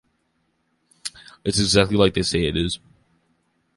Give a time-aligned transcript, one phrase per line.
[1.45, 2.79] It’s exactly like they say it is.